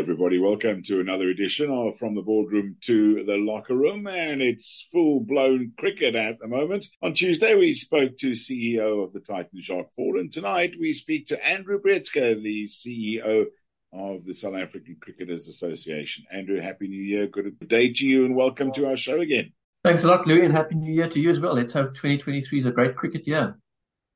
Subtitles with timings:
[0.00, 0.38] everybody.
[0.38, 4.06] Welcome to another edition of From the Boardroom to the Locker Room.
[4.06, 6.86] And it's full blown cricket at the moment.
[7.02, 10.18] On Tuesday, we spoke to CEO of the Titans, Jacques Faul.
[10.18, 13.44] And tonight, we speak to Andrew Breetzke, the CEO
[13.92, 16.24] of the South African Cricketers Association.
[16.32, 17.26] Andrew, Happy New Year.
[17.26, 19.52] Good day to you and welcome to our show again.
[19.84, 21.52] Thanks a lot, Louis, and Happy New Year to you as well.
[21.52, 23.58] Let's hope 2023 is a great cricket year.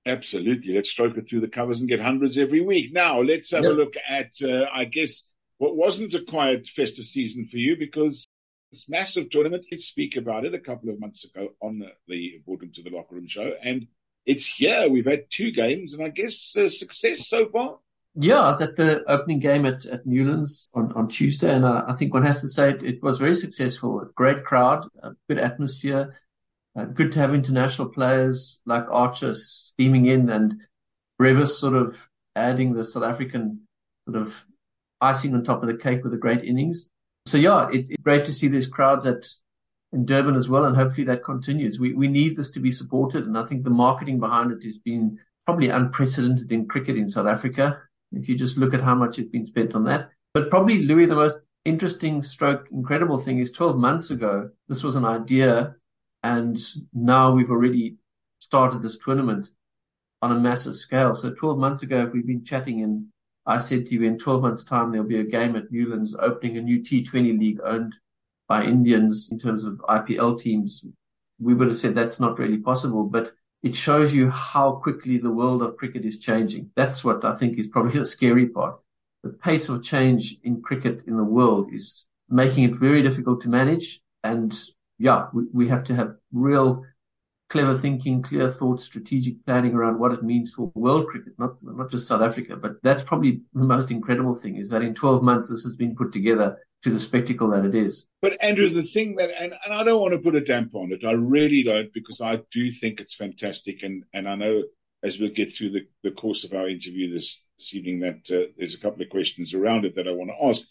[0.07, 0.75] Absolutely.
[0.75, 2.95] Let's stroke it through the covers and get hundreds every week.
[2.95, 3.73] Now, let's have yep.
[3.73, 5.29] a look at, uh, I guess,
[5.65, 8.27] what wasn't a quiet festive season for you because
[8.71, 12.43] this massive tournament, let's speak about it a couple of months ago on the, the
[12.45, 13.55] Boardroom to the Locker Room show.
[13.63, 13.87] And
[14.27, 14.91] it's here.
[14.91, 17.79] We've had two games and I guess uh, success so far.
[18.15, 21.85] Yeah, I was at the opening game at, at Newlands on, on Tuesday, and I,
[21.89, 24.09] I think one has to say it, it was very successful.
[24.15, 24.87] Great crowd,
[25.29, 26.21] good atmosphere,
[26.79, 30.61] uh, good to have international players like Archer steaming in and
[31.19, 33.63] Brevis sort of adding the South African
[34.07, 34.45] sort of
[35.05, 36.89] icing on top of the cake with a great innings.
[37.27, 39.27] So yeah, it, it's great to see these crowds at
[39.93, 41.79] in Durban as well, and hopefully that continues.
[41.79, 44.79] We we need this to be supported, and I think the marketing behind it has
[44.79, 47.81] been probably unprecedented in cricket in South Africa.
[48.13, 51.07] If you just look at how much has been spent on that, but probably Louis,
[51.07, 55.77] the most interesting stroke, incredible thing is 12 months ago, this was an idea,
[56.23, 56.59] and
[56.93, 57.97] now we've already
[58.41, 59.51] started this tournament
[60.23, 61.15] on a massive scale.
[61.15, 63.09] So 12 months ago, we've been chatting in
[63.47, 66.57] I said to you in 12 months' time, there'll be a game at Newlands opening
[66.57, 67.97] a new T20 league owned
[68.49, 70.85] by Indians in terms of IPL teams.
[71.41, 75.31] We would have said that's not really possible, but it shows you how quickly the
[75.31, 76.71] world of cricket is changing.
[76.77, 78.79] That's what I think is probably the scary part.
[79.23, 83.49] The pace of change in cricket in the world is making it very difficult to
[83.49, 84.01] manage.
[84.23, 84.59] And
[84.99, 86.85] yeah, we, we have to have real
[87.51, 91.91] clever thinking, clear thought, strategic planning around what it means for world cricket, not not
[91.91, 92.57] just South Africa.
[92.57, 95.95] But that's probably the most incredible thing is that in 12 months this has been
[95.95, 98.07] put together to the spectacle that it is.
[98.21, 100.93] But Andrew, the thing that and, and I don't want to put a damp on
[100.93, 104.63] it, I really don't, because I do think it's fantastic, and and I know
[105.05, 108.51] as we'll get through the, the course of our interview this, this evening that uh,
[108.57, 110.63] there's a couple of questions around it that I want to ask.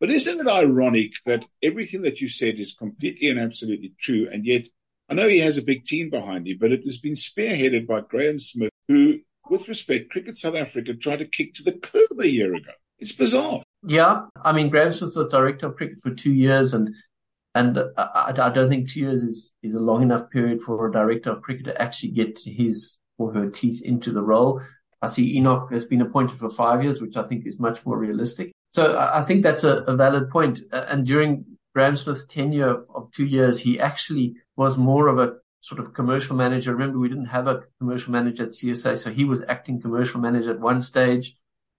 [0.00, 4.44] But isn't it ironic that everything that you said is completely and absolutely true, and
[4.44, 4.66] yet
[5.08, 8.00] I know he has a big team behind him, but it has been spearheaded by
[8.00, 9.20] Graeme Smith, who,
[9.50, 12.72] with respect, Cricket South Africa tried to kick to the curb a year ago.
[12.98, 13.60] It's bizarre.
[13.84, 16.94] Yeah, I mean, Graeme Smith was director of cricket for two years, and
[17.54, 20.86] and uh, I, I don't think two years is is a long enough period for
[20.86, 24.62] a director of cricket to actually get his or her teeth into the role.
[25.02, 27.98] I see Enoch has been appointed for five years, which I think is much more
[27.98, 28.52] realistic.
[28.72, 30.60] So I think that's a, a valid point.
[30.72, 35.34] Uh, and during Graeme Smith's tenure of two years, he actually was more of a
[35.60, 36.72] sort of commercial manager.
[36.72, 40.50] Remember, we didn't have a commercial manager at CSA, so he was acting commercial manager
[40.50, 41.36] at one stage.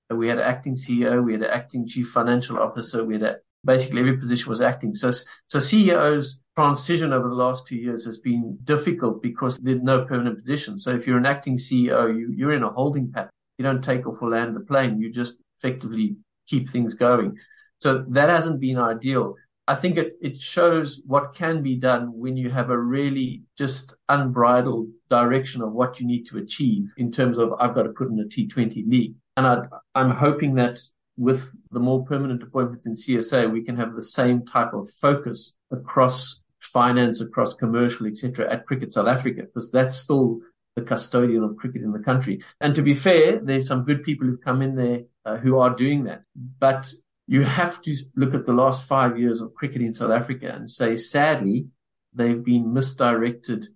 [0.10, 3.36] We had an acting CEO, we had an acting chief financial officer, we had a,
[3.66, 4.94] basically every position was acting.
[4.96, 10.06] So, so CEO's transition over the last two years has been difficult because there's no
[10.06, 10.78] permanent position.
[10.78, 13.32] So if you're an acting CEO, you, you're in a holding pattern.
[13.58, 15.00] You don't take off or land the plane.
[15.00, 16.18] You just effectively
[16.48, 17.38] keep things going.
[17.82, 19.36] So that hasn't been ideal.
[19.68, 23.94] I think it, it shows what can be done when you have a really just
[24.10, 28.10] unbridled direction of what you need to achieve in terms of I've got to put
[28.10, 29.16] in a T20 league.
[29.38, 29.58] And I,
[29.96, 30.80] I'm hoping that
[31.18, 35.54] with the more permanent appointments in CSA, we can have the same type of focus
[35.72, 38.52] across finance, across commercial, etc.
[38.52, 40.40] at Cricket South Africa, because that's still
[40.76, 42.44] the custodian of cricket in the country.
[42.60, 45.76] And to be fair, there's some good people who've come in there uh, who are
[45.76, 46.24] doing that.
[46.36, 46.92] But
[47.28, 50.70] you have to look at the last five years of cricket in South Africa and
[50.70, 51.68] say, sadly,
[52.14, 53.68] they've been misdirected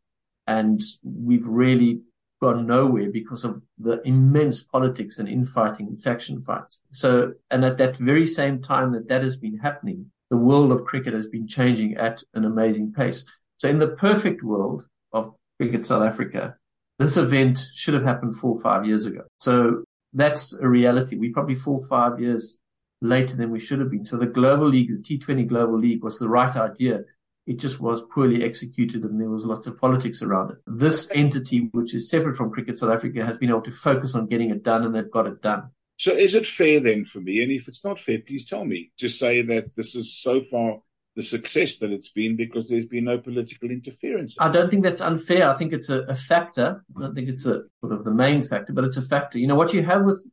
[0.46, 2.02] and we've really
[2.42, 6.82] gone nowhere because of the immense politics and infighting and faction fights.
[6.92, 10.86] So, and at that very same time that that has been happening, the world of
[10.86, 13.26] cricket has been changing at an amazing pace.
[13.58, 16.56] So in the perfect world of cricket South Africa,
[17.00, 19.24] this event should have happened four or five years ago.
[19.40, 19.84] So
[20.14, 21.16] that's a reality.
[21.16, 22.58] We probably four or five years
[23.02, 24.06] later than we should have been.
[24.06, 27.02] So the global league, the T20 global league was the right idea.
[27.46, 30.58] It just was poorly executed and there was lots of politics around it.
[30.68, 34.28] This entity, which is separate from Cricket South Africa, has been able to focus on
[34.28, 35.70] getting it done and they've got it done.
[35.98, 37.42] So is it fair then for me?
[37.42, 40.80] And if it's not fair, please tell me to say that this is so far
[41.16, 44.38] the success that it's been because there's been no political interference.
[44.40, 45.50] I don't think that's unfair.
[45.50, 46.86] I think it's a, a factor.
[46.96, 49.40] I don't think it's a sort of the main factor, but it's a factor.
[49.40, 50.24] You know, what you have with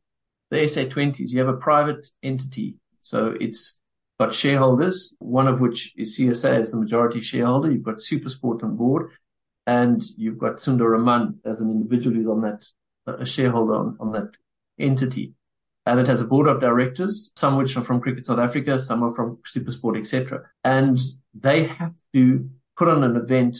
[0.55, 2.75] the SA20s, you have a private entity.
[3.01, 3.79] So it's
[4.19, 7.71] got shareholders, one of which is CSA as the majority shareholder.
[7.71, 9.11] You've got Supersport on board
[9.67, 12.65] and you've got Sundar Raman as an individual who's on that,
[13.07, 14.31] a shareholder on, on that
[14.79, 15.33] entity.
[15.85, 19.03] and it has a board of directors, some which are from Cricket South Africa, some
[19.03, 20.41] are from Supersport, etc.
[20.63, 20.99] And
[21.33, 23.57] they have to put on an event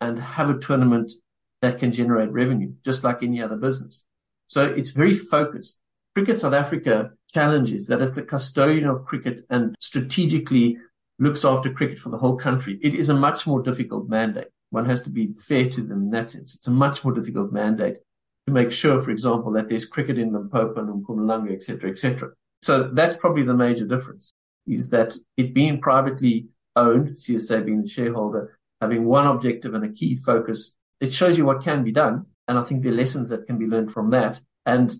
[0.00, 1.12] and have a tournament
[1.60, 4.04] that can generate revenue, just like any other business.
[4.48, 5.78] So it's very focused.
[6.14, 10.76] Cricket South Africa challenges that it's the custodian of cricket and strategically
[11.18, 12.78] looks after cricket for the whole country.
[12.82, 14.48] It is a much more difficult mandate.
[14.70, 16.54] One has to be fair to them in that sense.
[16.54, 17.96] It's a much more difficult mandate
[18.46, 22.30] to make sure, for example, that there's cricket in Limpopo and Mpumalanga, etc., etc.
[22.60, 24.34] So that's probably the major difference
[24.66, 29.88] is that it being privately owned, CSA being the shareholder, having one objective and a
[29.88, 32.26] key focus, it shows you what can be done.
[32.48, 34.40] And I think are lessons that can be learned from that.
[34.66, 34.92] And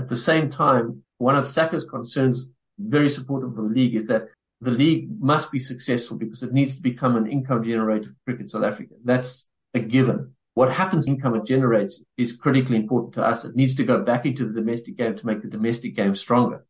[0.00, 2.46] at the same time, one of SACA's concerns,
[2.78, 4.28] very supportive of the league, is that
[4.62, 8.48] the league must be successful because it needs to become an income generator for Cricket
[8.48, 8.94] South Africa.
[9.04, 10.34] That's a given.
[10.54, 13.44] What happens income it generates is critically important to us.
[13.44, 16.64] It needs to go back into the domestic game to make the domestic game stronger.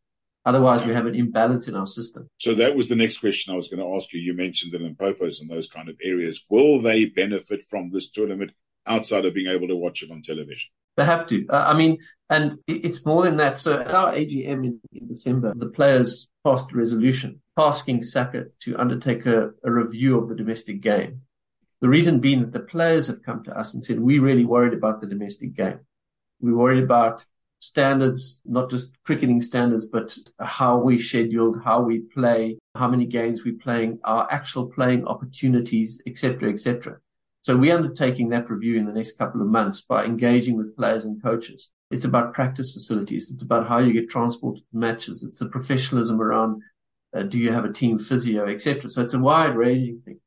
[0.45, 2.27] Otherwise, we have an imbalance in our system.
[2.37, 4.19] So that was the next question I was going to ask you.
[4.19, 6.45] You mentioned the Limpopos and those kind of areas.
[6.49, 8.51] Will they benefit from this tournament
[8.85, 10.69] outside of being able to watch it on television?
[10.97, 11.47] They have to.
[11.49, 11.97] Uh, I mean,
[12.29, 13.59] and it's more than that.
[13.59, 18.77] So at our AGM in, in December, the players passed a resolution asking SACA to
[18.77, 21.21] undertake a, a review of the domestic game.
[21.81, 24.73] The reason being that the players have come to us and said, we're really worried
[24.73, 25.79] about the domestic game.
[26.39, 27.25] We're worried about
[27.59, 33.43] standards, not just cricketing standards, but how we scheduled, how we play, how many games
[33.43, 36.97] we're playing, our actual playing opportunities, etc., etc.
[37.43, 41.05] So we're undertaking that review in the next couple of months by engaging with players
[41.05, 41.71] and coaches.
[41.89, 43.31] It's about practice facilities.
[43.31, 45.23] It's about how you get transported to matches.
[45.23, 46.61] It's the professionalism around
[47.15, 48.89] uh, do you have a team physio, etc.
[48.89, 50.19] So it's a wide ranging thing.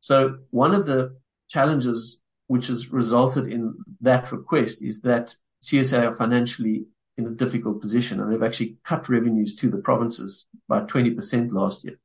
[0.00, 1.16] So one of the
[1.48, 6.84] challenges which has resulted in that request is that CSA are financially
[7.16, 11.84] in a difficult position and they've actually cut revenues to the provinces by 20% last
[11.84, 11.98] year.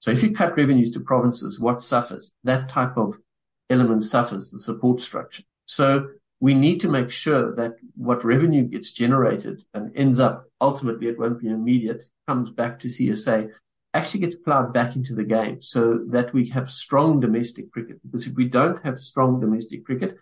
[0.00, 2.32] So if you cut revenues to provinces, what suffers?
[2.44, 3.18] That type of
[3.70, 5.42] element suffers, the support structure.
[5.66, 6.08] So
[6.40, 11.18] we need to make sure that what revenue gets generated and ends up ultimately it
[11.18, 13.50] won't be immediate, comes back to CSA
[13.96, 17.98] actually gets plowed back into the game so that we have strong domestic cricket.
[18.02, 20.16] Because if we don't have strong domestic cricket,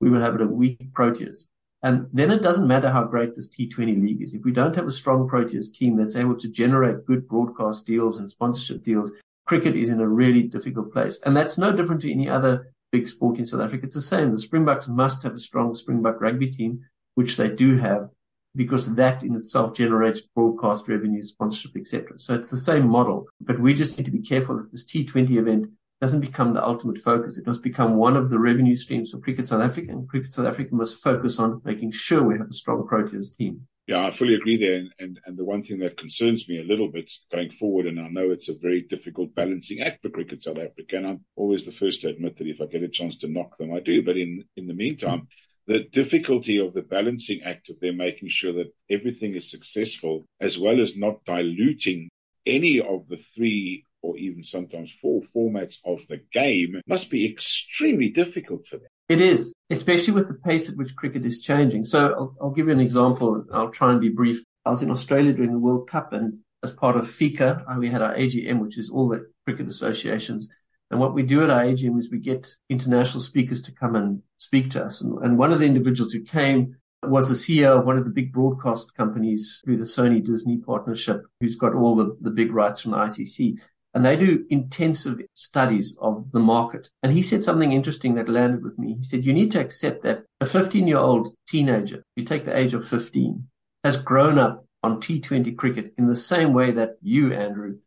[0.00, 1.46] we will have a weak Proteas.
[1.82, 4.34] And then it doesn't matter how great this T20 league is.
[4.34, 8.18] If we don't have a strong Proteas team that's able to generate good broadcast deals
[8.18, 9.12] and sponsorship deals,
[9.46, 11.20] cricket is in a really difficult place.
[11.24, 13.86] And that's no different to any other big sport in South Africa.
[13.86, 14.32] It's the same.
[14.32, 18.10] The Springboks must have a strong Springbok rugby team, which they do have
[18.56, 22.18] because that in itself generates broadcast revenue, sponsorship, etc.
[22.18, 25.36] So it's the same model, but we just need to be careful that this T20
[25.36, 25.66] event
[26.00, 27.38] doesn't become the ultimate focus.
[27.38, 30.46] It must become one of the revenue streams for Cricket South Africa, and Cricket South
[30.46, 33.66] Africa must focus on making sure we have a strong Proteas team.
[33.88, 34.76] Yeah, I fully agree there.
[34.76, 37.98] And, and, and the one thing that concerns me a little bit going forward, and
[37.98, 41.64] I know it's a very difficult balancing act for Cricket South Africa, and I'm always
[41.64, 44.02] the first to admit that if I get a chance to knock them, I do.
[44.02, 45.28] But in, in the meantime,
[45.66, 50.58] the difficulty of the balancing act of them making sure that everything is successful, as
[50.58, 52.10] well as not diluting
[52.44, 58.10] any of the three or even sometimes four formats of the game, must be extremely
[58.10, 58.88] difficult for them.
[59.08, 61.84] It is, especially with the pace at which cricket is changing.
[61.84, 63.44] So I'll, I'll give you an example.
[63.52, 64.42] I'll try and be brief.
[64.64, 67.88] I was in Australia during the World Cup and as part of FICA, uh, we
[67.88, 70.48] had our AGM, which is all the cricket associations
[70.90, 74.22] and what we do at our AGM is we get international speakers to come and
[74.38, 75.00] speak to us.
[75.00, 78.10] And, and one of the individuals who came was the CEO of one of the
[78.10, 82.80] big broadcast companies through the Sony Disney partnership, who's got all the, the big rights
[82.80, 83.56] from the ICC.
[83.98, 86.88] And they do intensive studies of the market.
[87.02, 88.94] And he said something interesting that landed with me.
[88.94, 92.56] He said, you need to accept that a 15 year old teenager, you take the
[92.56, 93.48] age of 15,
[93.82, 97.78] has grown up on T20 cricket in the same way that you, Andrew,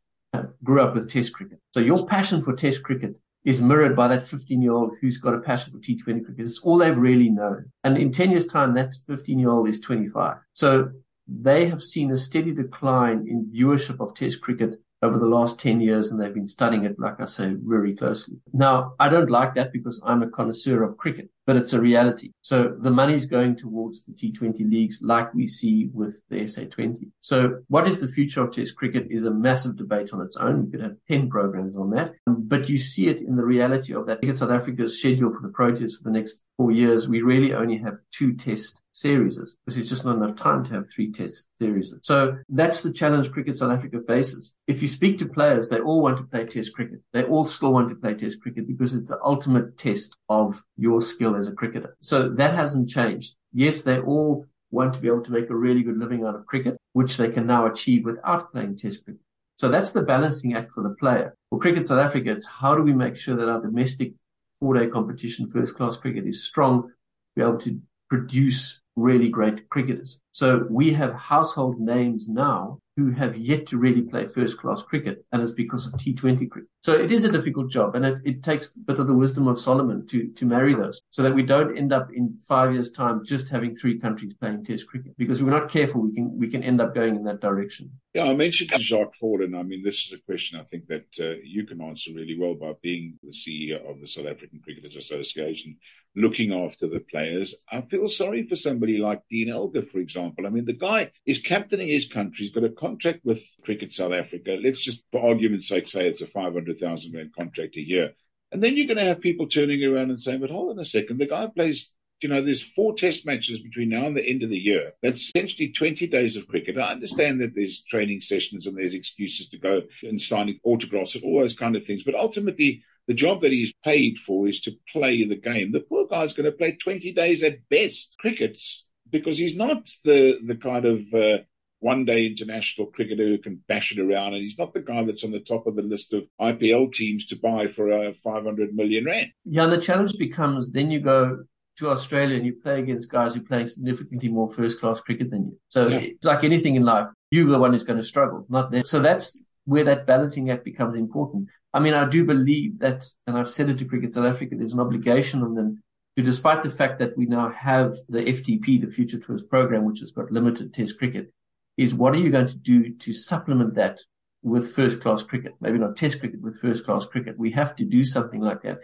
[0.61, 1.59] grew up with Test cricket.
[1.73, 5.33] So your passion for Test cricket is mirrored by that 15 year old who's got
[5.33, 6.45] a passion for T20 cricket.
[6.45, 7.71] It's all they've really known.
[7.85, 10.35] And in 10 years time, that 15 year old is 25.
[10.55, 10.91] So
[11.25, 15.81] they have seen a steady decline in viewership of Test cricket over the last 10
[15.81, 18.36] years and they've been studying it, like I say, very closely.
[18.53, 22.31] Now, I don't like that because I'm a connoisseur of cricket, but it's a reality.
[22.39, 27.10] So the money's going towards the T20 leagues like we see with the SA20.
[27.20, 30.63] So what is the future of test cricket is a massive debate on its own.
[30.63, 33.93] We could have 10 programs on that, um, but you see it in the reality
[33.93, 34.20] of that.
[34.20, 37.10] Cricket South Africa's schedule for the Proteas for the next four years.
[37.10, 40.86] We really only have two test series because it's just not enough time to have
[40.93, 41.93] three test series.
[42.01, 44.51] So that's the challenge cricket South Africa faces.
[44.67, 47.00] If you speak to players, they all want to play test cricket.
[47.13, 51.01] They all still want to play test cricket because it's the ultimate test of your
[51.01, 51.98] skill as a cricketer.
[52.00, 53.36] So that hasn't changed.
[53.51, 56.45] Yes, they all want to be able to make a really good living out of
[56.45, 59.21] cricket, which they can now achieve without playing test cricket.
[59.57, 61.36] So that's the balancing act for the player.
[61.50, 64.13] For Cricket South Africa, it's how do we make sure that our domestic
[64.60, 66.89] four-day competition first class cricket is strong,
[67.36, 67.79] be able to
[68.10, 70.19] produce really great cricketers.
[70.31, 75.25] So we have household names now who have yet to really play first class cricket,
[75.31, 76.70] and it's because of T20 cricket.
[76.81, 79.47] So it is a difficult job, and it, it takes a bit of the wisdom
[79.47, 82.89] of Solomon to, to marry those so that we don't end up in five years'
[82.89, 85.15] time just having three countries playing test cricket.
[85.15, 87.91] Because if we're not careful, we can we can end up going in that direction.
[88.13, 91.05] Yeah, I mentioned Jacques Faul, and I mean, this is a question I think that
[91.19, 94.97] uh, you can answer really well by being the CEO of the South African Cricketers
[94.97, 95.77] Association,
[96.15, 97.55] looking after the players.
[97.71, 100.45] I feel sorry for somebody like Dean Elgar, for example.
[100.45, 102.45] I mean, the guy is captaining his country.
[102.45, 104.59] He's got a contract with Cricket South Africa.
[104.61, 106.27] Let's just, for argument's sake, say it's a
[106.73, 108.13] 500,000 rand contract a year.
[108.51, 110.85] And then you're going to have people turning around and saying, but hold on a
[110.85, 114.43] second, the guy plays you know, there's four test matches between now and the end
[114.43, 114.93] of the year.
[115.01, 116.77] That's essentially 20 days of cricket.
[116.77, 121.23] I understand that there's training sessions and there's excuses to go and sign autographs and
[121.23, 122.03] all those kind of things.
[122.03, 125.71] But ultimately, the job that he's paid for is to play the game.
[125.71, 130.39] The poor guy's going to play 20 days at best crickets because he's not the,
[130.45, 131.39] the kind of, uh,
[131.81, 134.33] one day international cricketer who can bash it around.
[134.33, 137.25] And he's not the guy that's on the top of the list of IPL teams
[137.27, 139.31] to buy for uh, a 500 million rand.
[139.45, 141.43] Yeah, and the challenge becomes then you go
[141.77, 145.31] to Australia and you play against guys who are playing significantly more first class cricket
[145.31, 145.59] than you.
[145.67, 145.97] So yeah.
[145.97, 147.07] it's like anything in life.
[147.31, 148.83] You're the one who's going to struggle, not them.
[148.83, 151.50] So that's where that balancing act becomes important.
[151.73, 154.73] I mean, I do believe that, and I've said it to Cricket South Africa, there's
[154.73, 155.81] an obligation on them
[156.17, 160.01] to, despite the fact that we now have the FTP, the Future Tours program, which
[160.01, 161.31] has got limited test cricket,
[161.77, 163.99] is what are you going to do to supplement that
[164.43, 165.53] with first class cricket?
[165.59, 167.37] Maybe not test cricket with first class cricket.
[167.37, 168.79] We have to do something like that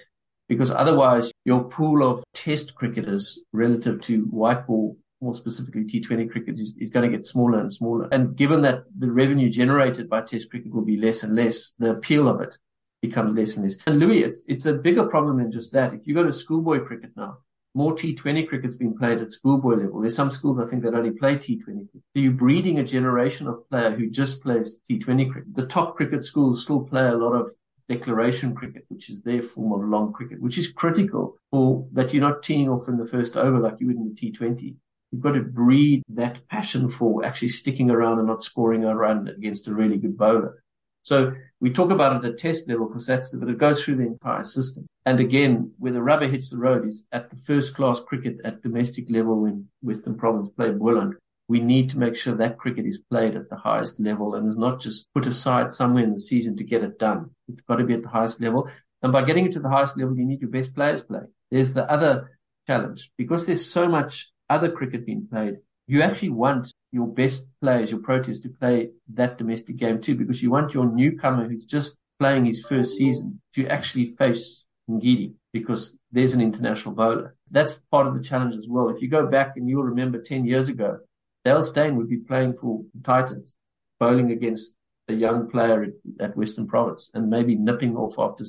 [0.47, 6.59] because otherwise your pool of test cricketers relative to white ball, more specifically T20 cricket
[6.59, 8.07] is, is going to get smaller and smaller.
[8.11, 11.91] And given that the revenue generated by test cricket will be less and less, the
[11.91, 12.57] appeal of it
[13.01, 13.77] becomes less and less.
[13.85, 15.93] And Louis, it's, it's a bigger problem than just that.
[15.93, 17.39] If you go to schoolboy cricket now,
[17.77, 20.01] more T20 cricket's being played at schoolboy level.
[20.01, 21.89] There's some schools, I think, that only play T20 cricket.
[21.93, 25.55] So you're breeding a generation of player who just plays T20 cricket.
[25.55, 27.51] The top cricket schools still play a lot of
[27.87, 32.27] declaration cricket, which is their form of long cricket, which is critical for that you're
[32.27, 34.73] not teeing off in the first over like you would in the T20.
[35.11, 39.27] You've got to breed that passion for actually sticking around and not scoring a run
[39.27, 40.63] against a really good bowler.
[41.07, 44.07] So we talk about it at test level because that's, but it goes through the
[44.07, 44.85] entire system.
[45.05, 48.61] And again, where the rubber hits the road is at the first class cricket at
[48.61, 51.15] domestic level when Western Province play Boland.
[51.47, 54.57] We need to make sure that cricket is played at the highest level and is
[54.57, 57.29] not just put aside somewhere in the season to get it done.
[57.47, 58.69] It's got to be at the highest level.
[59.01, 61.21] And by getting it to the highest level, you need your best players play.
[61.51, 62.37] There's the other
[62.67, 65.59] challenge because there's so much other cricket being played.
[65.87, 70.43] You actually want your best players, your Proteas, to play that domestic game too, because
[70.43, 75.97] you want your newcomer who's just playing his first season to actually face Ngidi because
[76.11, 77.35] there's an international bowler.
[77.51, 78.89] That's part of the challenge as well.
[78.89, 80.99] If you go back and you'll remember 10 years ago,
[81.45, 83.55] Dale Steyn would be playing for the Titans,
[83.99, 84.75] bowling against
[85.07, 85.87] a young player
[86.19, 88.43] at Western Province and maybe nipping off after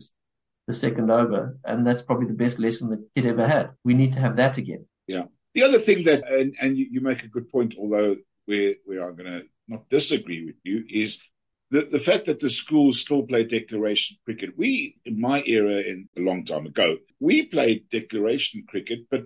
[0.66, 1.56] the second over.
[1.64, 3.70] And that's probably the best lesson that kid ever had.
[3.84, 4.86] We need to have that again.
[5.06, 5.24] Yeah.
[5.58, 9.02] The other thing that, and, and you, you make a good point, although where, where
[9.02, 11.18] I'm going to not disagree with you, is
[11.72, 14.56] the, the fact that the schools still play declaration cricket.
[14.56, 19.24] We, in my era, in a long time ago, we played declaration cricket, but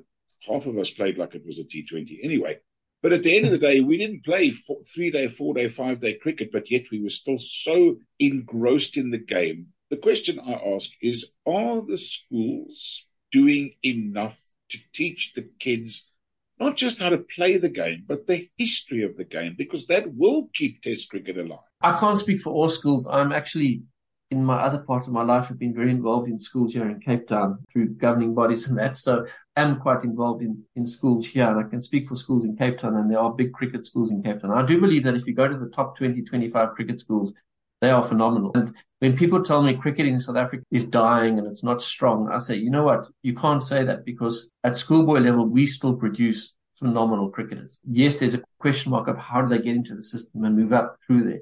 [0.49, 2.61] half of us played like it was a T20 anyway.
[3.03, 5.69] But at the end of the day, we didn't play four, three day, four day,
[5.69, 9.67] five day cricket, but yet we were still so engrossed in the game.
[9.91, 16.09] The question I ask is, are the schools doing enough to teach the kids
[16.63, 20.15] not just how to play the game, but the history of the game, because that
[20.15, 21.61] will keep Test cricket alive.
[21.81, 23.07] I can't speak for all schools.
[23.07, 23.83] I'm actually,
[24.31, 27.01] in my other part of my life, have been very involved in schools here in
[27.01, 28.97] Cape Town through governing bodies and that.
[28.97, 29.27] So
[29.57, 32.79] I'm quite involved in, in schools here and I can speak for schools in Cape
[32.79, 34.53] Town and there are big cricket schools in Cape Town.
[34.53, 37.33] I do believe that if you go to the top 20, 25 cricket schools,
[37.83, 38.53] they are phenomenal.
[38.55, 42.31] And when people tell me cricket in South Africa is dying and it's not strong,
[42.33, 43.09] I say, you know what?
[43.23, 47.81] You can't say that because at schoolboy level, we still produce phenomenal cricketers.
[47.85, 50.73] Yes, there's a question mark of how do they get into the system and move
[50.73, 51.41] up through there.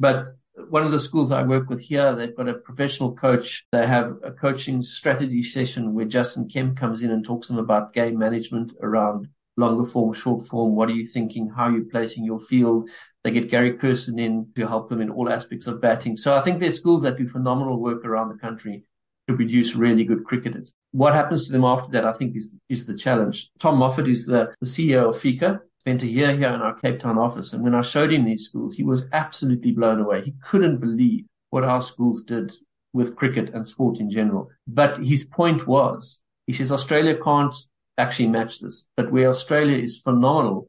[0.00, 0.26] But
[0.70, 3.66] one of the schools I work with here, they've got a professional coach.
[3.70, 7.62] They have a coaching strategy session where Justin Kemp comes in and talks to them
[7.62, 10.76] about game management around longer form, short form.
[10.76, 11.50] What are you thinking?
[11.54, 12.88] How are you placing your field?
[13.24, 16.16] They get Gary Kirsten in to help them in all aspects of batting.
[16.16, 18.84] So I think there's schools that do phenomenal work around the country
[19.28, 20.74] to produce really good cricketers.
[20.92, 23.50] What happens to them after that, I think, is, is the challenge.
[23.58, 25.60] Tom Moffat is the, the CEO of FICA.
[25.80, 27.54] spent a year here in our Cape Town office.
[27.54, 30.22] And when I showed him these schools, he was absolutely blown away.
[30.22, 32.54] He couldn't believe what our schools did
[32.92, 34.50] with cricket and sport in general.
[34.66, 37.54] But his point was, he says Australia can't
[37.96, 40.68] actually match this, but where Australia is phenomenal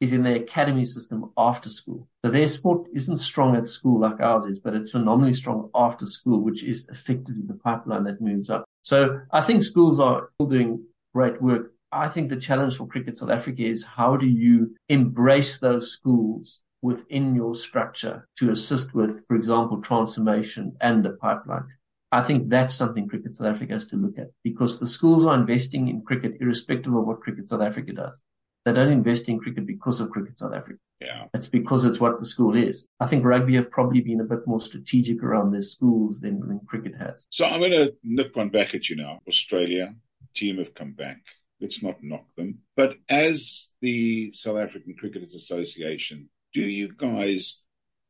[0.00, 2.08] is in their academy system after school.
[2.24, 6.06] So their sport isn't strong at school like ours is, but it's phenomenally strong after
[6.06, 8.64] school, which is effectively the pipeline that moves up.
[8.82, 10.84] So I think schools are doing
[11.14, 11.72] great work.
[11.92, 16.60] I think the challenge for Cricket South Africa is how do you embrace those schools
[16.82, 21.66] within your structure to assist with, for example, transformation and the pipeline.
[22.12, 25.34] I think that's something Cricket South Africa has to look at because the schools are
[25.34, 28.22] investing in cricket irrespective of what Cricket South Africa does.
[28.64, 30.78] They don't invest in cricket because of Cricket South Africa.
[31.00, 31.26] Yeah.
[31.34, 32.88] It's because it's what the school is.
[32.98, 36.60] I think rugby have probably been a bit more strategic around their schools than, than
[36.66, 37.26] cricket has.
[37.28, 39.20] So I'm going to nip one back at you now.
[39.28, 39.94] Australia
[40.34, 41.20] team have come back.
[41.60, 42.60] Let's not knock them.
[42.76, 47.60] But as the South African Cricketers Association, do you guys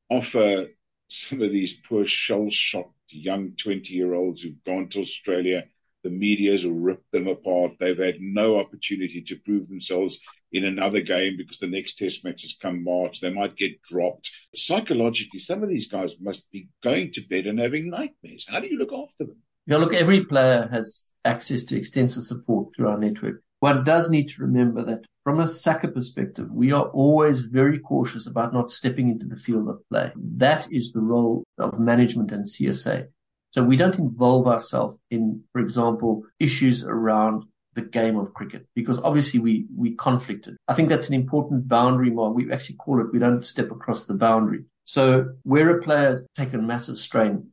[0.09, 0.69] offer
[1.09, 5.65] some of these poor shell shocked young 20 year olds who've gone to Australia?
[6.05, 7.73] The media's ripped them apart.
[7.81, 10.21] They've had no opportunity to prove themselves
[10.55, 13.21] in another game because the next test match has come March.
[13.21, 14.31] They might get dropped.
[14.55, 18.47] Psychologically, some of these guys must be going to bed and having nightmares.
[18.49, 19.43] How do you look after them?
[19.67, 23.43] Yeah, look, every player has access to extensive support through our network.
[23.59, 28.27] One does need to remember that from a SACA perspective, we are always very cautious
[28.27, 30.13] about not stepping into the field of play.
[30.37, 33.09] That is the role of management and CSA.
[33.51, 38.99] So we don't involve ourselves in, for example, issues around the game of cricket because
[39.01, 40.57] obviously we, we conflicted.
[40.69, 42.35] I think that's an important boundary mark.
[42.35, 44.65] We actually call it, we don't step across the boundary.
[44.85, 47.49] So where a player taken massive strain,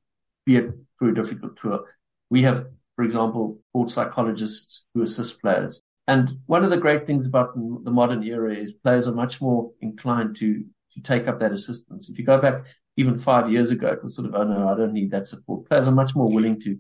[0.46, 1.86] be it through a difficult tour,
[2.30, 5.82] we have, for example, sports psychologists who assist players.
[6.08, 9.72] And one of the great things about the modern era is players are much more
[9.82, 10.64] inclined to,
[10.94, 12.10] to take up that assistance.
[12.10, 12.66] If you go back
[12.98, 15.70] even five years ago, it was sort of, oh no, I don't need that support.
[15.70, 16.78] Players are much more willing to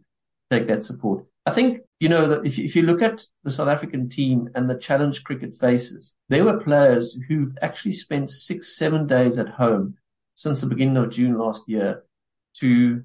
[0.52, 1.26] take that support.
[1.46, 4.70] I think, you know, that if, if you look at the South African team and
[4.70, 9.96] the challenge cricket faces, there were players who've actually spent six, seven days at home
[10.36, 12.04] since the beginning of June last year
[12.60, 13.04] to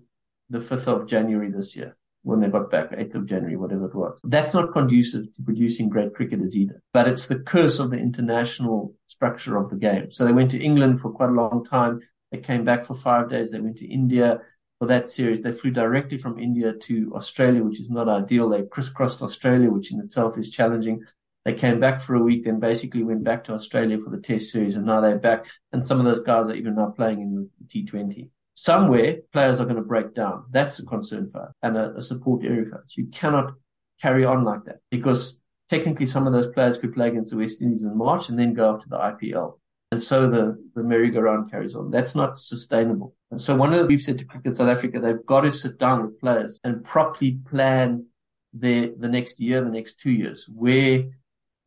[0.50, 3.94] the 5th of January this year when they got back, 8th of January, whatever it
[3.94, 4.20] was.
[4.24, 6.82] That's not conducive to producing great cricketers either.
[6.92, 10.10] But it's the curse of the international structure of the game.
[10.10, 12.00] So they went to England for quite a long time.
[12.32, 13.52] They came back for five days.
[13.52, 14.40] They went to India
[14.78, 15.40] for that series.
[15.40, 18.48] They flew directly from India to Australia, which is not ideal.
[18.48, 21.04] They crisscrossed Australia, which in itself is challenging.
[21.44, 24.50] They came back for a week, then basically went back to Australia for the test
[24.50, 25.46] series, and now they're back.
[25.72, 29.64] And some of those guys are even now playing in the T20 somewhere players are
[29.64, 30.44] going to break down.
[30.50, 32.96] That's a concern for us and a, a support area for us.
[32.96, 33.52] You cannot
[34.00, 37.62] carry on like that because technically some of those players could play against the West
[37.62, 39.58] Indies in March and then go after the IPL.
[39.92, 41.90] And so the, the merry-go-round carries on.
[41.90, 43.14] That's not sustainable.
[43.30, 45.52] And so one of the, things we've said to Cricket South Africa, they've got to
[45.52, 48.06] sit down with players and properly plan
[48.52, 51.04] their, the next year, the next two years, where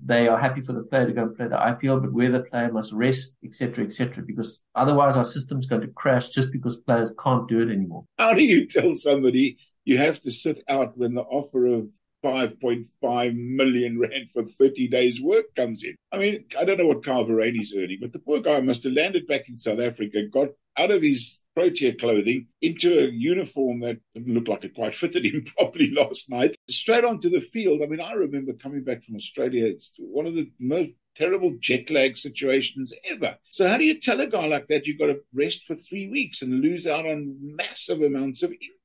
[0.04, 2.42] they are happy for the player to go and play the IPL, but where the
[2.42, 4.24] player must rest, etc., etc.
[4.26, 8.06] because otherwise our system's going to crash just because players can't do it anymore.
[8.18, 11.88] How do you tell somebody you have to sit out when the offer of
[12.24, 15.96] 5.5 million rand for 30 days work comes in.
[16.12, 19.28] I mean, I don't know what Verreynne's earning, but the poor guy must have landed
[19.28, 24.48] back in South Africa, got out of his Protea clothing into a uniform that didn't
[24.48, 27.82] like it quite fitted him properly last night, straight onto the field.
[27.84, 29.66] I mean, I remember coming back from Australia.
[29.66, 33.36] It's one of the most terrible jet lag situations ever.
[33.52, 36.10] So how do you tell a guy like that you've got to rest for three
[36.10, 38.79] weeks and lose out on massive amounts of income?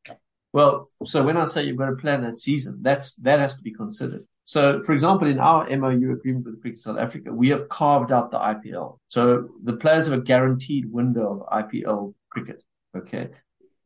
[0.55, 3.61] Well, so when I say you've got to plan that season, that's that has to
[3.61, 4.25] be considered.
[4.45, 8.31] So, for example, in our MOU agreement with Cricket South Africa, we have carved out
[8.31, 8.99] the IPL.
[9.09, 12.63] So the players have a guaranteed window of IPL cricket.
[12.97, 13.31] Okay.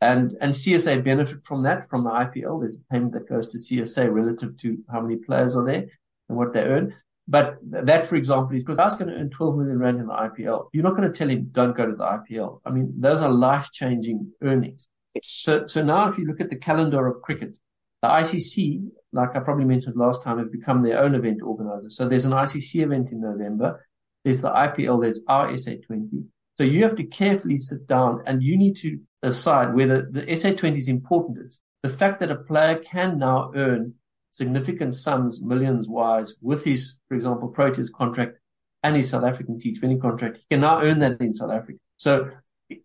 [0.02, 2.60] And, and CSA benefit from that, from the IPL.
[2.60, 5.86] There's a payment that goes to CSA relative to how many players are there
[6.28, 6.94] and what they earn.
[7.26, 10.06] But that, for example, is because I was going to earn 12 million rand in
[10.06, 10.68] the IPL.
[10.74, 12.60] You're not going to tell him, don't go to the IPL.
[12.66, 14.88] I mean, those are life changing earnings.
[15.22, 17.56] So, so now if you look at the calendar of cricket,
[18.02, 21.90] the ICC, like I probably mentioned last time, have become their own event organizer.
[21.90, 23.86] So there's an ICC event in November.
[24.24, 25.00] There's the IPL.
[25.00, 26.24] There's our SA20.
[26.56, 30.78] So you have to carefully sit down and you need to decide whether the SA20
[30.78, 31.38] is important.
[31.44, 33.94] It's the fact that a player can now earn
[34.32, 38.38] significant sums, millions wise, with his, for example, Proteas contract
[38.82, 40.38] and his South African T20 contract.
[40.38, 41.78] He can now earn that in South Africa.
[41.96, 42.30] So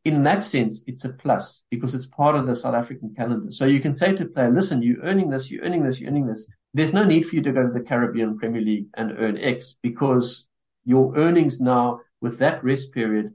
[0.06, 3.52] in that sense, it's a plus because it's part of the South African calendar.
[3.52, 6.10] So you can say to a player, listen, you're earning this, you're earning this, you're
[6.10, 6.48] earning this.
[6.74, 9.76] There's no need for you to go to the Caribbean Premier League and earn X
[9.84, 10.48] because
[10.86, 13.34] your earnings now with that rest period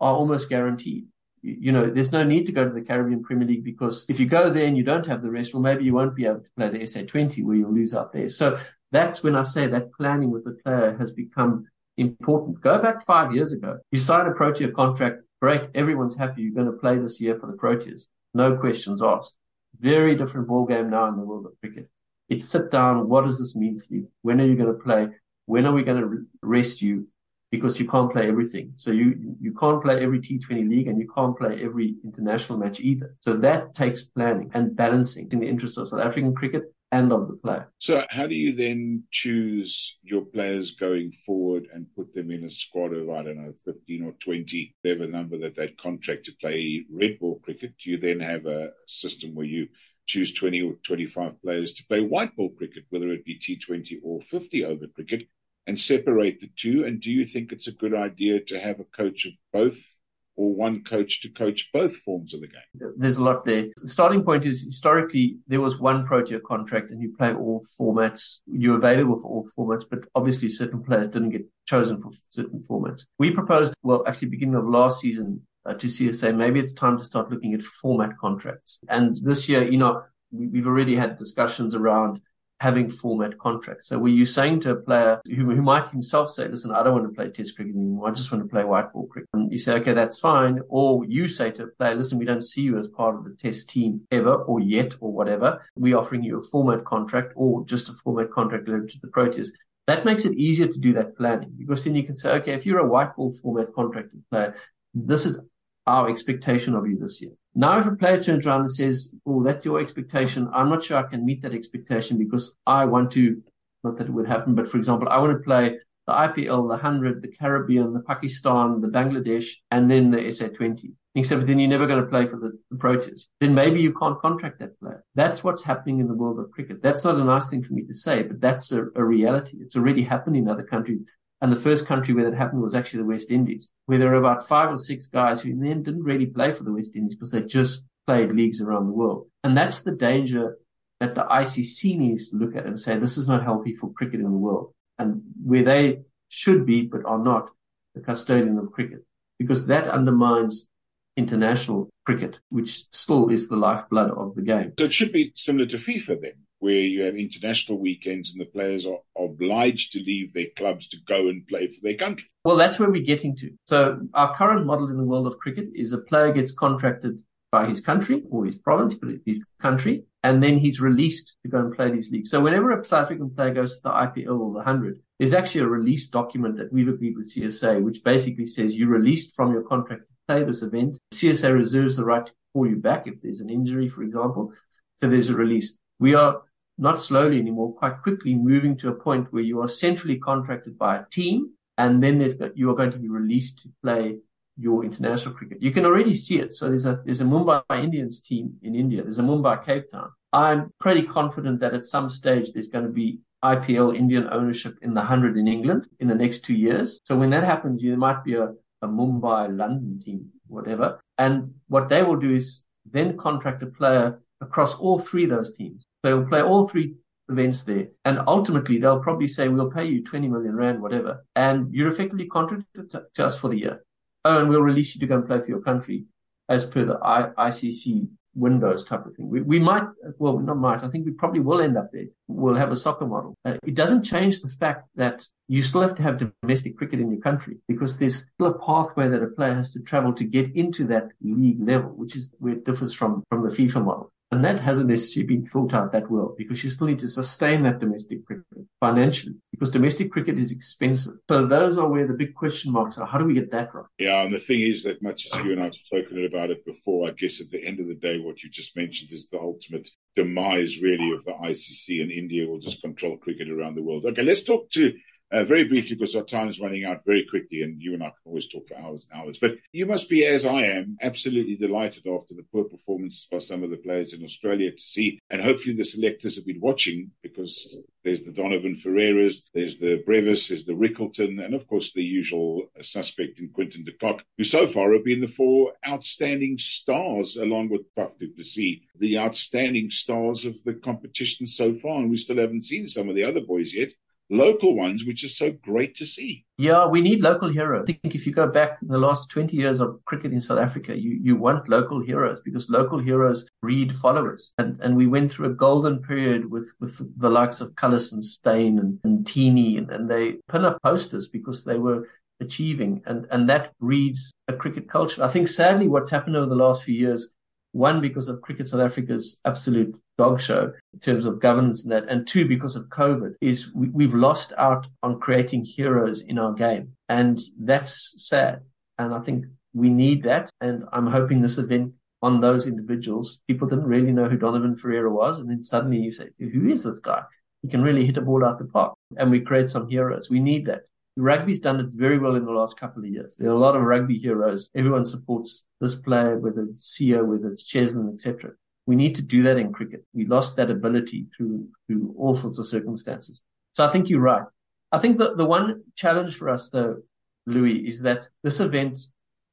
[0.00, 1.06] are almost guaranteed.
[1.42, 4.26] You know, there's no need to go to the Caribbean Premier League because if you
[4.26, 6.48] go there and you don't have the rest, well, maybe you won't be able to
[6.56, 8.30] play the SA20 where you'll lose out there.
[8.30, 8.58] So
[8.90, 12.60] that's when I say that planning with the player has become important.
[12.60, 13.78] Go back five years ago.
[13.90, 15.23] You sign a Protea contract.
[15.44, 15.68] Great.
[15.74, 16.40] Everyone's happy.
[16.40, 18.06] You're going to play this year for the Proteas.
[18.32, 19.36] No questions asked.
[19.78, 21.90] Very different ball game now in the world of cricket.
[22.30, 23.10] It's sit down.
[23.10, 24.08] What does this mean for you?
[24.22, 25.08] When are you going to play?
[25.44, 27.08] When are we going to rest you?
[27.50, 28.72] Because you can't play everything.
[28.76, 32.80] So you, you can't play every T20 league and you can't play every international match
[32.80, 33.14] either.
[33.20, 37.28] So that takes planning and balancing in the interest of South African cricket and of
[37.42, 37.66] the.
[37.78, 42.50] So how do you then choose your players going forward and put them in a
[42.50, 46.84] squad of, I don't know, 15 or 20, whatever number that they'd contract to play
[46.88, 47.74] red ball cricket?
[47.82, 49.68] Do you then have a system where you
[50.06, 54.20] choose 20 or 25 players to play white ball cricket, whether it be T20 or
[54.22, 55.26] 50 over cricket,
[55.66, 56.84] and separate the two?
[56.84, 59.94] And do you think it's a good idea to have a coach of both
[60.36, 62.92] or one coach to coach both forms of the game?
[62.96, 63.68] There's a lot there.
[63.80, 68.38] The starting point is historically there was one Protea contract and you play all formats.
[68.46, 73.02] You're available for all formats, but obviously certain players didn't get chosen for certain formats.
[73.18, 77.04] We proposed, well, actually beginning of last season, uh, to CSA, maybe it's time to
[77.04, 78.78] start looking at format contracts.
[78.88, 82.20] And this year, you know, we, have already had discussions around
[82.64, 83.88] having format contracts.
[83.88, 86.94] So were you saying to a player who, who might himself say, listen, I don't
[86.94, 88.08] want to play test cricket anymore.
[88.08, 89.28] I just want to play white ball cricket.
[89.34, 90.60] And you say, okay, that's fine.
[90.70, 93.36] Or you say to a player, listen, we don't see you as part of the
[93.38, 95.62] test team ever or yet or whatever.
[95.76, 99.48] We're offering you a format contract or just a format contract related to the Proteas.
[99.86, 102.64] That makes it easier to do that planning because then you can say, okay, if
[102.64, 104.56] you're a white ball format contracted player,
[104.94, 105.38] this is
[105.86, 107.32] our expectation of you this year.
[107.54, 110.48] Now, if a player turns around and says, Oh, that's your expectation.
[110.52, 113.42] I'm not sure I can meet that expectation because I want to,
[113.82, 116.76] not that it would happen, but for example, I want to play the IPL, the
[116.76, 120.92] 100, the Caribbean, the Pakistan, the Bangladesh, and then the SA20.
[121.16, 123.26] Except then you're never going to play for the, the Proteas.
[123.40, 125.04] Then maybe you can't contract that player.
[125.14, 126.82] That's what's happening in the world of cricket.
[126.82, 129.58] That's not a nice thing for me to say, but that's a, a reality.
[129.60, 131.02] It's already happened in other countries.
[131.44, 134.14] And the first country where that happened was actually the West Indies, where there were
[134.14, 137.32] about five or six guys who then didn't really play for the West Indies because
[137.32, 139.26] they just played leagues around the world.
[139.42, 140.56] And that's the danger
[141.00, 144.20] that the ICC needs to look at and say, this is not healthy for cricket
[144.20, 144.72] in the world.
[144.98, 145.98] And where they
[146.30, 147.50] should be, but are not,
[147.94, 149.04] the custodian of cricket,
[149.38, 150.66] because that undermines
[151.14, 154.72] international cricket, which still is the lifeblood of the game.
[154.78, 158.46] So it should be similar to FIFA then where you have international weekends and the
[158.46, 162.26] players are obliged to leave their clubs to go and play for their country.
[162.42, 163.52] Well, that's where we're getting to.
[163.66, 167.18] So our current model in the world of cricket is a player gets contracted
[167.52, 171.58] by his country or his province, but his country, and then he's released to go
[171.58, 172.30] and play these leagues.
[172.30, 175.60] So whenever a South African player goes to the IPL or the 100, there's actually
[175.60, 179.62] a release document that we've agreed with CSA, which basically says you're released from your
[179.62, 180.96] contract to play this event.
[181.12, 184.52] CSA reserves the right to call you back if there's an injury, for example.
[184.96, 185.76] So there's a release.
[186.00, 186.40] We are
[186.78, 190.96] not slowly anymore, quite quickly moving to a point where you are centrally contracted by
[190.96, 194.16] a team and then there's, you are going to be released to play
[194.56, 195.60] your international cricket.
[195.60, 196.54] You can already see it.
[196.54, 199.02] So there's a, there's a Mumbai Indians team in India.
[199.02, 200.10] There's a Mumbai Cape Town.
[200.32, 204.94] I'm pretty confident that at some stage there's going to be IPL Indian ownership in
[204.94, 207.00] the 100 in England in the next two years.
[207.04, 211.00] So when that happens, you might be a, a Mumbai London team, whatever.
[211.18, 215.56] And what they will do is then contract a player across all three of those
[215.56, 215.84] teams.
[216.04, 216.96] They'll play all three
[217.30, 217.88] events there.
[218.04, 221.24] And ultimately, they'll probably say, we'll pay you 20 million rand, whatever.
[221.34, 223.84] And you're effectively contracted to, to us for the year.
[224.22, 226.04] Oh, and we'll release you to go and play for your country
[226.50, 229.30] as per the I, ICC windows type of thing.
[229.30, 229.84] We, we might,
[230.18, 232.06] well, not might, I think we probably will end up there.
[232.28, 233.34] We'll have a soccer model.
[233.46, 237.10] Uh, it doesn't change the fact that you still have to have domestic cricket in
[237.10, 240.54] your country because there's still a pathway that a player has to travel to get
[240.54, 244.12] into that league level, which is where it differs from, from the FIFA model.
[244.34, 247.62] And that hasn't necessarily been thought out that well because you still need to sustain
[247.62, 248.44] that domestic cricket
[248.80, 251.14] financially because domestic cricket is expensive.
[251.28, 253.06] So those are where the big question marks are.
[253.06, 253.84] How do we get that right?
[253.96, 256.66] Yeah, and the thing is that much as you and I have spoken about it
[256.66, 259.38] before, I guess at the end of the day, what you just mentioned is the
[259.38, 264.04] ultimate demise really of the ICC and India will just control cricket around the world.
[264.04, 264.92] Okay, let's talk to
[265.32, 268.06] uh, very briefly, because our time is running out very quickly, and you and I
[268.06, 269.38] can always talk for hours and hours.
[269.38, 273.62] But you must be, as I am, absolutely delighted after the poor performance by some
[273.62, 277.76] of the players in Australia to see, and hopefully the selectors have been watching because
[278.04, 282.66] there's the Donovan Ferreiras, there's the Brevis, there's the Rickelton, and of course the usual
[282.80, 287.70] suspect in Quinton de Kock, who so far have been the four outstanding stars, along
[287.70, 292.00] with Faf du Plessis, the outstanding stars of the competition so far.
[292.00, 293.92] And we still haven't seen some of the other boys yet
[294.30, 296.44] local ones, which is so great to see.
[296.56, 297.82] Yeah, we need local heroes.
[297.88, 300.96] I think if you go back the last 20 years of cricket in South Africa,
[300.96, 304.52] you, you want local heroes because local heroes breed followers.
[304.58, 308.24] And, and we went through a golden period with, with the likes of Kallis and
[308.24, 312.08] Steyn and, and Ntini, and, and they pin up posters because they were
[312.40, 313.02] achieving.
[313.06, 315.24] And, and that breeds a cricket culture.
[315.24, 317.28] I think sadly what's happened over the last few years
[317.74, 322.08] one, because of Cricket South Africa's absolute dog show in terms of governance and that.
[322.08, 326.52] And two, because of COVID is we, have lost out on creating heroes in our
[326.52, 326.92] game.
[327.08, 328.60] And that's sad.
[328.96, 330.50] And I think we need that.
[330.60, 335.10] And I'm hoping this event on those individuals, people didn't really know who Donovan Ferreira
[335.10, 335.40] was.
[335.40, 337.22] And then suddenly you say, who is this guy?
[337.62, 340.30] He can really hit a ball out the park and we create some heroes.
[340.30, 340.82] We need that.
[341.16, 343.36] Rugby's done it very well in the last couple of years.
[343.36, 344.70] There are a lot of rugby heroes.
[344.74, 348.52] Everyone supports this player, whether it's Siya, whether it's Cheslin, etc.
[348.86, 350.04] We need to do that in cricket.
[350.12, 353.42] We lost that ability through through all sorts of circumstances.
[353.74, 354.44] So I think you're right.
[354.92, 356.98] I think that the one challenge for us though,
[357.46, 358.98] Louis, is that this event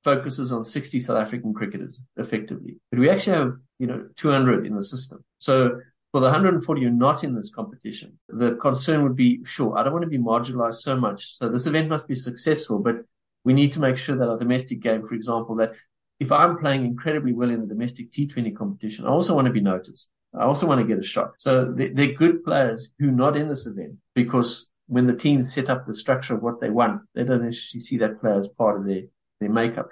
[0.03, 4.75] focuses on 60 South African cricketers effectively, but we actually have, you know, 200 in
[4.75, 5.23] the system.
[5.39, 5.79] So
[6.11, 9.83] for the 140 who are not in this competition, the concern would be, sure, I
[9.83, 11.37] don't want to be marginalized so much.
[11.37, 12.95] So this event must be successful, but
[13.43, 15.71] we need to make sure that our domestic game, for example, that
[16.19, 19.61] if I'm playing incredibly well in the domestic T20 competition, I also want to be
[19.61, 20.09] noticed.
[20.37, 21.31] I also want to get a shot.
[21.37, 25.69] So they're good players who are not in this event because when the teams set
[25.69, 28.79] up the structure of what they want, they don't actually see that player as part
[28.79, 29.03] of their,
[29.39, 29.89] their makeup.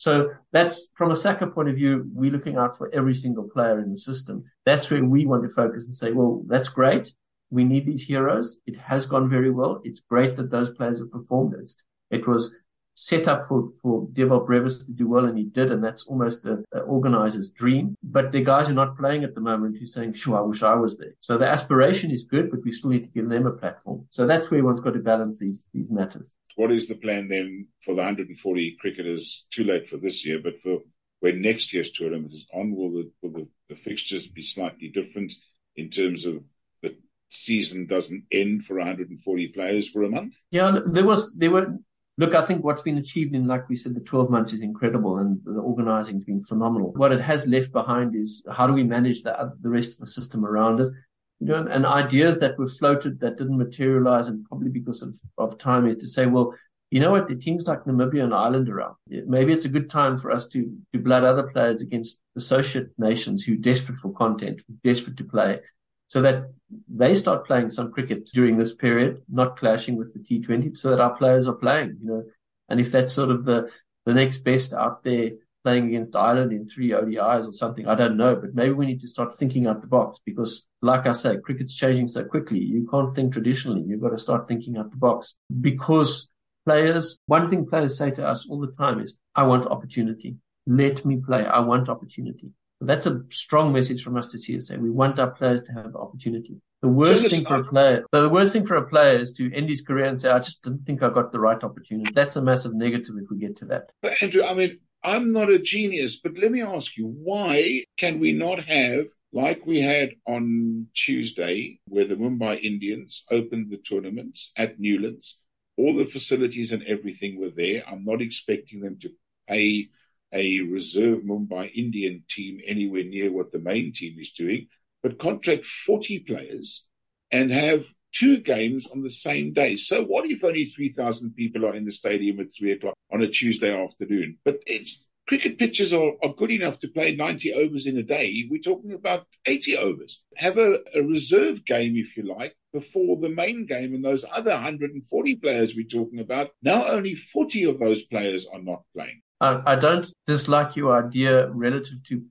[0.00, 3.80] So that's from a SACA point of view, we're looking out for every single player
[3.80, 4.44] in the system.
[4.64, 7.12] That's where we want to focus and say, well, that's great.
[7.50, 8.60] We need these heroes.
[8.66, 9.82] It has gone very well.
[9.84, 11.52] It's great that those players have performed.
[11.60, 11.76] It's,
[12.10, 12.54] it was
[12.94, 16.44] set up for, for Dewald Brevis to do well, and he did, and that's almost
[16.44, 17.96] an organizer's dream.
[18.02, 20.74] But the guys are not playing at the moment who's saying, sure, I wish I
[20.74, 21.14] was there.
[21.20, 24.06] So the aspiration is good, but we still need to give them a platform.
[24.10, 26.34] So that's where one's got to balance these, these matters.
[26.56, 29.46] What is the plan then for the 140 cricketers?
[29.50, 30.80] Too late for this year, but for
[31.20, 35.32] when next year's tournament is on, will the, will the, the fixtures be slightly different
[35.76, 36.42] in terms of
[36.82, 36.96] the
[37.28, 40.34] season doesn't end for 140 players for a month?
[40.50, 41.76] Yeah, there was, there were
[42.20, 45.20] Look, I think what's been achieved in, like we said, the 12 months is incredible
[45.20, 46.92] and the organizing has been phenomenal.
[46.92, 50.06] What it has left behind is how do we manage the, the rest of the
[50.06, 50.92] system around it?
[51.38, 55.56] You know, and ideas that were floated that didn't materialize and probably because of, of
[55.56, 56.52] time is to say, well,
[56.90, 57.26] you know what?
[57.26, 58.96] The teams like Namibia and Ireland around.
[59.08, 63.44] Maybe it's a good time for us to, to blood other players against associate nations
[63.44, 65.60] who are desperate for content, desperate to play
[66.10, 66.50] so that
[66.88, 70.98] they start playing some cricket during this period, not clashing with the T20, so that
[70.98, 72.24] our players are playing, you know.
[72.68, 73.70] And if that's sort of the,
[74.06, 75.30] the next best out there
[75.62, 79.00] playing against Ireland in three ODIs or something, I don't know, but maybe we need
[79.02, 82.58] to start thinking out the box because like I say, cricket's changing so quickly.
[82.58, 83.84] You can't think traditionally.
[83.86, 86.28] You've got to start thinking out the box because
[86.64, 90.38] players, one thing players say to us all the time is, I want opportunity.
[90.66, 91.46] Let me play.
[91.46, 92.50] I want opportunity.
[92.80, 94.78] That's a strong message from us to CSA.
[94.78, 96.56] We want our players to have the opportunity.
[96.80, 99.52] The worst so thing for a player, the worst thing for a player is to
[99.52, 102.10] end his career and say, I just didn't think I got the right opportunity.
[102.14, 103.90] That's a massive negative if we get to that.
[104.00, 108.18] But Andrew, I mean, I'm not a genius, but let me ask you, why can
[108.18, 114.38] we not have, like we had on Tuesday, where the Mumbai Indians opened the tournament
[114.56, 115.38] at Newlands,
[115.76, 117.82] all the facilities and everything were there.
[117.86, 119.10] I'm not expecting them to
[119.48, 119.88] pay
[120.32, 124.68] a reserve Mumbai Indian team anywhere near what the main team is doing,
[125.02, 126.86] but contract 40 players
[127.30, 129.76] and have two games on the same day.
[129.76, 133.28] So what if only 3,000 people are in the stadium at three o'clock on a
[133.28, 134.38] Tuesday afternoon?
[134.44, 138.46] But it's cricket pitches are, are good enough to play 90 overs in a day.
[138.50, 140.22] We're talking about 80 overs.
[140.36, 143.94] Have a, a reserve game, if you like, before the main game.
[143.94, 148.60] And those other 140 players we're talking about, now only 40 of those players are
[148.60, 149.22] not playing.
[149.40, 152.22] I, don't dislike your idea relative to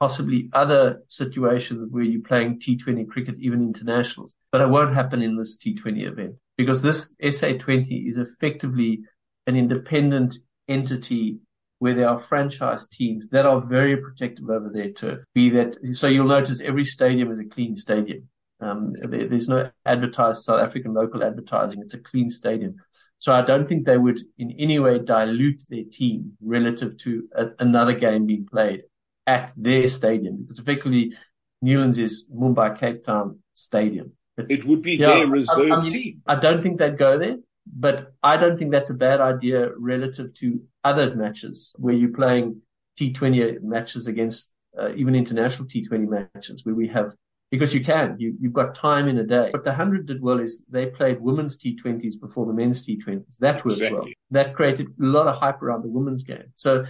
[0.00, 5.36] possibly other situations where you're playing T20 cricket, even internationals, but it won't happen in
[5.36, 9.00] this T20 event because this SA20 is effectively
[9.46, 10.36] an independent
[10.68, 11.38] entity
[11.78, 15.24] where there are franchise teams that are very protective over their turf.
[15.34, 18.28] Be that, so you'll notice every stadium is a clean stadium.
[18.60, 21.80] Um, there, there's no advertised South African local advertising.
[21.82, 22.76] It's a clean stadium.
[23.18, 27.46] So I don't think they would in any way dilute their team relative to a,
[27.58, 28.82] another game being played
[29.26, 31.14] at their stadium because effectively
[31.62, 34.12] Newlands is Mumbai Cape Town Stadium.
[34.36, 36.22] It's, it would be yeah, their reserve I, I mean, team.
[36.26, 40.34] I don't think they'd go there, but I don't think that's a bad idea relative
[40.34, 42.60] to other matches where you're playing
[43.00, 47.14] T20 matches against uh, even international T20 matches where we have
[47.50, 48.16] because you can.
[48.18, 49.50] You, you've got time in a day.
[49.50, 53.38] What the 100 did well is they played women's T20s before the men's T20s.
[53.38, 53.98] That worked exactly.
[53.98, 54.08] well.
[54.32, 56.52] That created a lot of hype around the women's game.
[56.56, 56.84] So,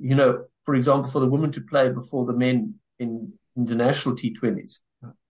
[0.00, 4.80] you know, for example, for the women to play before the men in international T20s,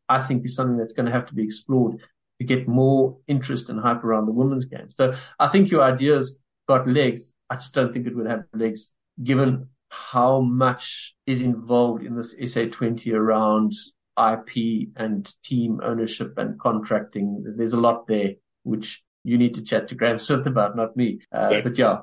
[0.08, 2.00] I think is something that's going to have to be explored
[2.38, 4.90] to get more interest and hype around the women's game.
[4.90, 7.32] So I think your ideas got legs.
[7.50, 12.34] I just don't think it would have legs given how much is involved in this
[12.34, 13.72] SA20 around
[14.34, 17.44] IP and team ownership and contracting.
[17.56, 21.20] There's a lot there, which you need to chat to Graeme Smith about, not me.
[21.32, 22.00] Uh, but yeah.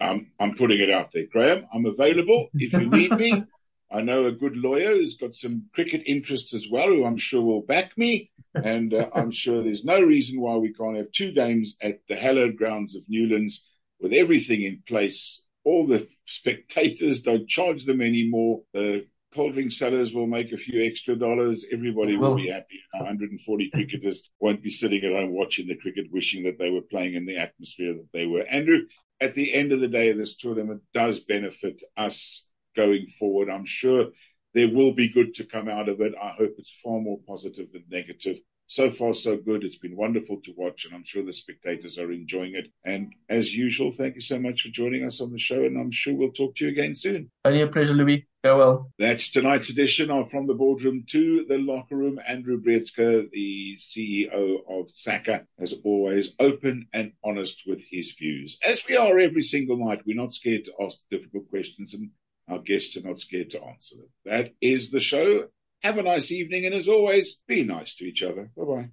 [0.00, 1.66] I'm, I'm putting it out there, Graeme.
[1.72, 3.44] I'm available if you need me.
[3.92, 7.42] I know a good lawyer who's got some cricket interests as well, who I'm sure
[7.42, 8.30] will back me.
[8.54, 12.14] And uh, I'm sure there's no reason why we can't have two games at the
[12.14, 13.66] hallowed grounds of Newlands
[14.00, 15.42] with everything in place.
[15.64, 18.62] All the spectators don't charge them anymore.
[18.72, 21.64] The cold drink sellers will make a few extra dollars.
[21.72, 22.80] Everybody will be happy.
[22.92, 27.14] 140 cricketers won't be sitting at home watching the cricket, wishing that they were playing
[27.14, 28.42] in the atmosphere that they were.
[28.42, 28.80] Andrew,
[29.20, 33.48] at the end of the day, this tournament does benefit us going forward.
[33.50, 34.06] I'm sure
[34.54, 36.14] there will be good to come out of it.
[36.20, 38.38] I hope it's far more positive than negative.
[38.70, 39.64] So far, so good.
[39.64, 42.68] It's been wonderful to watch, and I'm sure the spectators are enjoying it.
[42.84, 45.90] And as usual, thank you so much for joining us on the show, and I'm
[45.90, 47.32] sure we'll talk to you again soon.
[47.44, 48.28] Only a pleasure, Louis.
[48.44, 48.92] Farewell.
[48.96, 52.20] That's tonight's edition of From the Boardroom to the Locker Room.
[52.24, 58.56] Andrew Breetzke, the CEO of SACA, as always, open and honest with his views.
[58.64, 62.10] As we are every single night, we're not scared to ask difficult questions, and
[62.48, 64.10] our guests are not scared to answer them.
[64.24, 65.48] That is the show.
[65.82, 68.50] Have a nice evening, and as always, be nice to each other.
[68.56, 68.88] Bye bye.